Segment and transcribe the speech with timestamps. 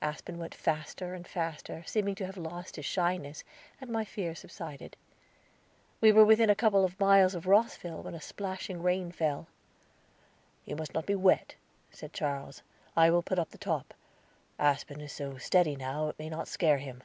[0.00, 3.44] Aspen went faster and faster, seeming to have lost his shyness,
[3.82, 4.96] and my fears subsided.
[6.00, 9.46] We were within a couple of miles of Rosville, when a splashing rain fell.
[10.64, 11.56] "You must not be wet,"
[11.90, 12.62] said Charles.
[12.96, 13.92] "I will put up the top.
[14.58, 17.02] Aspen is so steady now, it may not scare him."